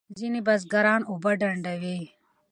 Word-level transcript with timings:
ځینې 0.17 0.39
بزګران 0.47 1.01
اوبه 1.09 1.31
ډنډوي. 1.41 1.99